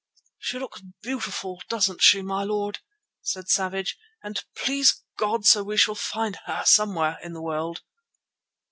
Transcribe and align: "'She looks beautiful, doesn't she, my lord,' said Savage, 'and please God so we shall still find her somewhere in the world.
"'She 0.39 0.57
looks 0.57 0.81
beautiful, 1.03 1.61
doesn't 1.69 2.01
she, 2.01 2.23
my 2.23 2.43
lord,' 2.43 2.79
said 3.21 3.47
Savage, 3.49 3.99
'and 4.23 4.43
please 4.57 5.03
God 5.15 5.45
so 5.45 5.61
we 5.63 5.77
shall 5.77 5.93
still 5.93 6.09
find 6.15 6.39
her 6.47 6.63
somewhere 6.65 7.19
in 7.23 7.33
the 7.33 7.41
world. 7.43 7.83